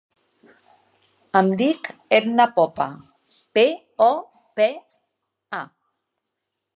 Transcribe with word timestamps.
Em 1.41 1.49
dic 1.59 1.89
Etna 2.19 2.47
Popa: 2.55 2.87
pe, 3.59 3.65
o, 4.09 4.11
pe, 4.61 4.67
a. 5.63 5.63